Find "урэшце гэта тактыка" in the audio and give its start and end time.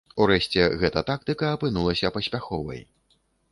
0.23-1.51